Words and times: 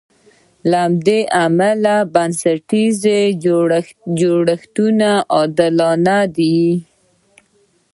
له 0.71 0.81
دې 1.05 1.19
امله 1.45 1.95
بنسټیز 2.13 2.95
جوړښتونه 4.25 5.09
عادلانه 5.35 6.17
دي. 6.35 6.59